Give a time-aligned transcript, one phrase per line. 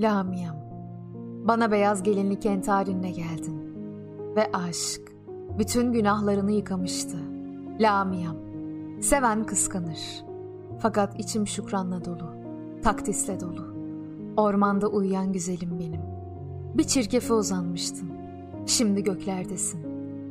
[0.00, 0.56] Lamiyam,
[1.48, 3.74] bana beyaz gelinlik entarinle geldin.
[4.36, 5.00] Ve aşk,
[5.58, 7.16] bütün günahlarını yıkamıştı.
[7.80, 8.36] Lamiyam,
[9.00, 10.24] seven kıskanır.
[10.78, 12.32] Fakat içim şükranla dolu,
[12.82, 13.74] takdisle dolu.
[14.36, 16.00] Ormanda uyuyan güzelim benim.
[16.74, 18.10] Bir çirkefe uzanmıştın.
[18.66, 19.80] Şimdi göklerdesin,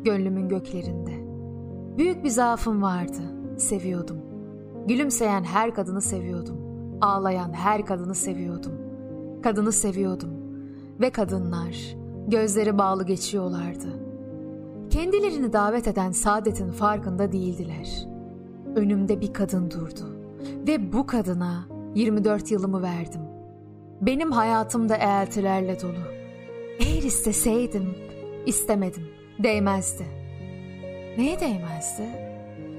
[0.03, 1.13] gönlümün göklerinde.
[1.97, 3.21] Büyük bir zaafım vardı,
[3.57, 4.17] seviyordum.
[4.87, 6.57] Gülümseyen her kadını seviyordum.
[7.01, 8.78] Ağlayan her kadını seviyordum.
[9.43, 10.29] Kadını seviyordum.
[11.01, 11.95] Ve kadınlar
[12.27, 13.87] gözleri bağlı geçiyorlardı.
[14.89, 18.07] Kendilerini davet eden saadetin farkında değildiler.
[18.75, 20.15] Önümde bir kadın durdu.
[20.67, 23.21] Ve bu kadına 24 yılımı verdim.
[24.01, 26.19] Benim hayatım da eğeltilerle dolu.
[26.79, 27.95] Eğer isteseydim,
[28.45, 29.07] istemedim,
[29.43, 30.05] değmezdi.
[31.17, 32.09] Neye değmezdi?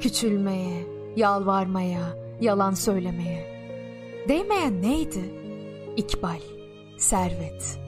[0.01, 0.87] Küçülmeye,
[1.17, 3.45] yalvarmaya, yalan söylemeye.
[4.29, 5.40] Değmeyen neydi?
[6.01, 6.41] İkbal,
[6.99, 7.79] servet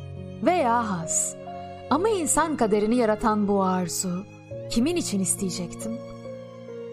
[0.43, 1.37] veya haz.
[1.91, 4.25] Ama insan kaderini yaratan bu arzu,
[4.71, 5.99] kimin için isteyecektim?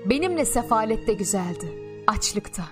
[0.05, 1.65] Benimle sefalet de güzeldi,
[2.07, 2.63] açlıkta.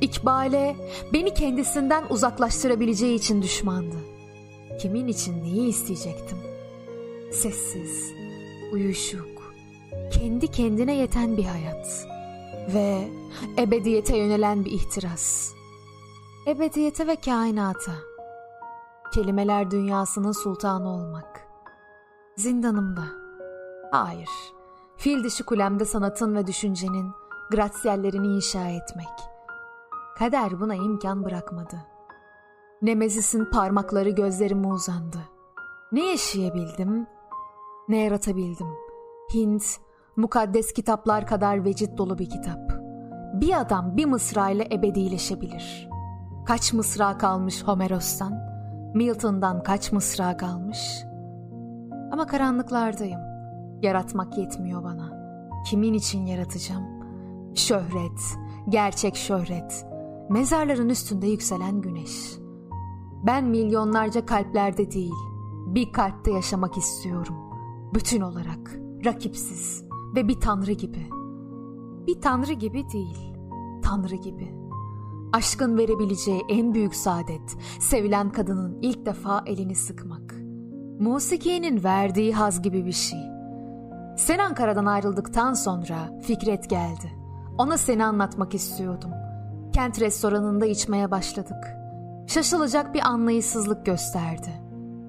[0.00, 0.76] İkbale
[1.12, 3.96] beni kendisinden uzaklaştırabileceği için düşmandı.
[4.80, 6.38] Kimin için neyi isteyecektim?
[7.32, 8.12] Sessiz,
[8.72, 9.54] uyuşuk,
[10.12, 12.06] kendi kendine yeten bir hayat
[12.74, 13.08] ve
[13.58, 15.57] ebediyete yönelen bir ihtiras.
[16.48, 17.92] Ebediyete ve kainata.
[19.14, 21.48] Kelimeler dünyasının sultanı olmak.
[22.36, 23.02] Zindanımda.
[23.92, 24.28] Hayır.
[24.96, 27.12] Fil dişi kulemde sanatın ve düşüncenin
[27.50, 29.08] gratsiyellerini inşa etmek.
[30.18, 31.76] Kader buna imkan bırakmadı.
[32.82, 35.18] Nemezis'in parmakları gözlerime uzandı.
[35.92, 37.06] Ne yaşayabildim,
[37.88, 38.68] ne yaratabildim.
[39.34, 39.64] Hint,
[40.16, 42.70] mukaddes kitaplar kadar vecit dolu bir kitap.
[43.34, 45.87] Bir adam bir mısra ile ebedileşebilir.
[46.48, 48.32] Kaç mısra kalmış Homeros'tan,
[48.94, 50.78] Milton'dan kaç mısra kalmış.
[52.12, 53.20] Ama karanlıklardayım.
[53.82, 55.12] Yaratmak yetmiyor bana.
[55.66, 56.84] Kimin için yaratacağım?
[57.54, 58.20] Şöhret,
[58.68, 59.86] gerçek şöhret.
[60.30, 62.38] Mezarların üstünde yükselen güneş.
[63.26, 65.18] Ben milyonlarca kalplerde değil,
[65.66, 67.36] bir kalpte yaşamak istiyorum.
[67.94, 69.84] Bütün olarak, rakipsiz
[70.16, 71.06] ve bir tanrı gibi.
[72.06, 73.32] Bir tanrı gibi değil,
[73.82, 74.57] tanrı gibi.
[75.32, 80.34] Aşkın verebileceği en büyük saadet, sevilen kadının ilk defa elini sıkmak.
[80.98, 83.20] Musiki'nin verdiği haz gibi bir şey.
[84.16, 87.12] Sen Ankara'dan ayrıldıktan sonra Fikret geldi.
[87.58, 89.10] Ona seni anlatmak istiyordum.
[89.72, 91.76] Kent restoranında içmeye başladık.
[92.26, 94.62] Şaşılacak bir anlayışsızlık gösterdi.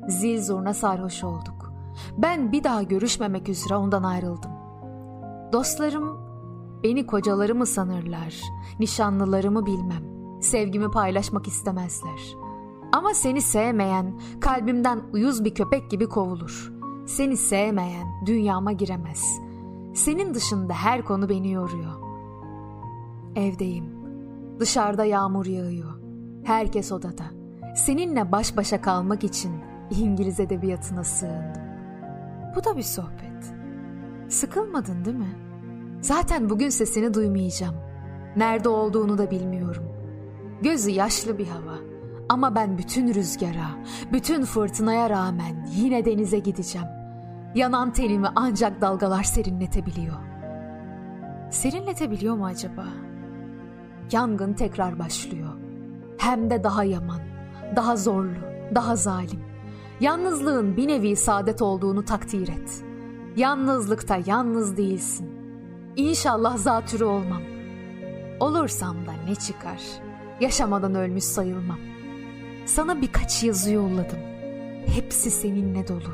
[0.08, 1.74] Zil zurna sarhoş olduk.
[2.18, 4.52] Ben bir daha görüşmemek üzere ondan ayrıldım.
[5.54, 6.19] Dostlarım
[6.84, 8.42] beni kocalarımı sanırlar,
[8.80, 10.04] nişanlılarımı bilmem.
[10.42, 12.36] Sevgimi paylaşmak istemezler.
[12.92, 16.72] Ama seni sevmeyen kalbimden uyuz bir köpek gibi kovulur.
[17.06, 19.40] Seni sevmeyen dünyama giremez.
[19.94, 21.94] Senin dışında her konu beni yoruyor.
[23.36, 23.86] Evdeyim.
[24.60, 26.02] Dışarıda yağmur yağıyor.
[26.44, 27.24] Herkes odada.
[27.76, 29.52] Seninle baş başa kalmak için
[29.92, 31.62] İngiliz edebiyatına sığındım.
[32.56, 33.54] Bu da bir sohbet.
[34.30, 35.49] Sıkılmadın değil mi?
[36.02, 37.76] Zaten bugün sesini duymayacağım.
[38.36, 39.84] Nerede olduğunu da bilmiyorum.
[40.62, 41.78] Gözü yaşlı bir hava.
[42.30, 43.70] Ama ben bütün rüzgara,
[44.12, 46.88] bütün fırtınaya rağmen yine denize gideceğim.
[47.56, 50.16] Yanan tenimi ancak dalgalar serinletebiliyor.
[51.52, 52.86] Serinletebiliyor mu acaba?
[54.12, 55.54] Yangın tekrar başlıyor.
[56.18, 57.22] Hem de daha yaman,
[57.76, 58.40] daha zorlu,
[58.76, 59.44] daha zalim.
[60.00, 62.84] Yalnızlığın bir nevi saadet olduğunu takdir et.
[63.36, 65.29] Yalnızlıkta yalnız değilsin.
[65.96, 67.42] İnşallah zatürre olmam.
[68.40, 69.82] Olursam da ne çıkar?
[70.42, 71.80] Yaşamadan ölmüş sayılmam.
[72.66, 74.20] Sana birkaç yazı yolladım.
[74.86, 76.14] Hepsi seninle dolu.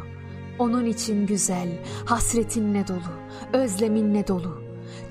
[0.60, 1.70] Onun için güzel,
[2.06, 3.12] hasretinle dolu,
[3.54, 4.62] özleminle dolu.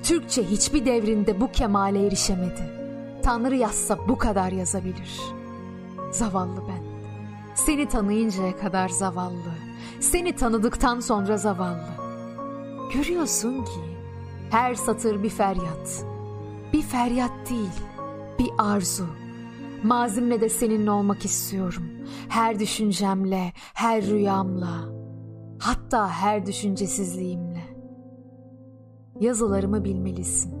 [0.03, 2.71] Türkçe hiçbir devrinde bu kemale erişemedi.
[3.23, 5.19] Tanrı yazsa bu kadar yazabilir.
[6.11, 6.83] Zavallı ben.
[7.55, 9.53] Seni tanıyıncaya kadar zavallı.
[9.99, 11.89] Seni tanıdıktan sonra zavallı.
[12.93, 13.94] Görüyorsun ki
[14.49, 16.05] her satır bir feryat.
[16.73, 17.79] Bir feryat değil,
[18.39, 19.05] bir arzu.
[19.83, 21.83] Mazimle de seninle olmak istiyorum.
[22.29, 24.95] Her düşüncemle, her rüyamla.
[25.59, 27.63] Hatta her düşüncesizliğimle.
[29.19, 30.53] Yazılarımı bilmelisin.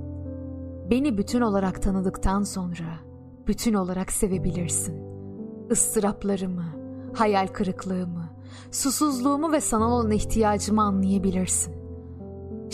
[0.91, 2.99] Beni bütün olarak tanıdıktan sonra
[3.47, 4.95] bütün olarak sevebilirsin.
[5.71, 6.65] Istıraplarımı,
[7.13, 8.29] hayal kırıklığımı,
[8.71, 11.74] susuzluğumu ve sana olan ihtiyacımı anlayabilirsin.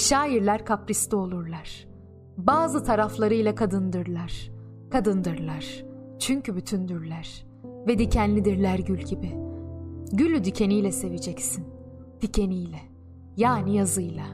[0.01, 1.87] Şairler kaprisli olurlar.
[2.37, 4.51] Bazı taraflarıyla kadındırlar.
[4.89, 5.85] Kadındırlar.
[6.19, 7.45] Çünkü bütündürler.
[7.87, 9.31] ve dikenlidirler gül gibi.
[10.11, 11.65] Gülü dikeniyle seveceksin.
[12.21, 12.79] Dikeniyle.
[13.37, 14.25] Yani yazıyla.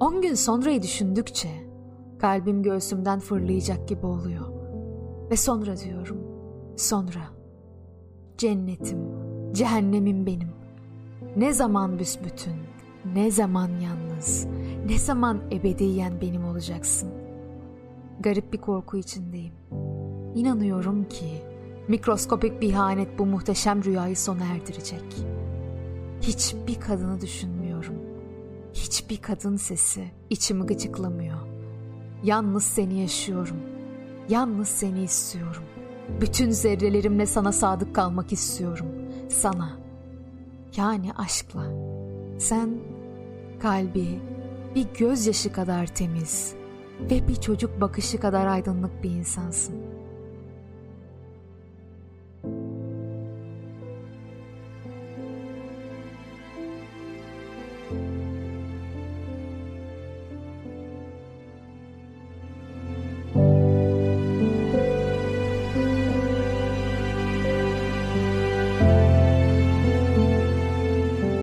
[0.00, 1.48] On gün sonrayı düşündükçe
[2.18, 4.46] kalbim göğsümden fırlayacak gibi oluyor.
[5.30, 6.18] Ve sonra diyorum.
[6.76, 7.22] Sonra.
[8.38, 8.98] Cennetim,
[9.52, 10.50] cehennemim benim.
[11.36, 12.56] Ne zaman büsbütün,
[13.14, 14.46] ne zaman yalnız,
[14.86, 17.08] ne zaman ebediyen benim olacaksın.
[18.20, 19.54] Garip bir korku içindeyim.
[20.34, 21.42] İnanıyorum ki
[21.88, 25.04] mikroskopik bir ihanet bu muhteşem rüyayı sona erdirecek.
[26.22, 27.94] Hiçbir kadını düşünmüyorum.
[28.72, 31.38] Hiçbir kadın sesi içimi gıcıklamıyor.
[32.24, 33.56] Yalnız seni yaşıyorum.
[34.28, 35.62] Yalnız seni istiyorum.
[36.20, 38.86] Bütün zerrelerimle sana sadık kalmak istiyorum.
[39.28, 39.70] Sana.
[40.76, 41.64] Yani aşkla.
[42.40, 42.70] Sen
[43.62, 44.20] kalbi
[44.74, 46.54] bir gözyaşı kadar temiz
[47.00, 49.74] ve bir çocuk bakışı kadar aydınlık bir insansın.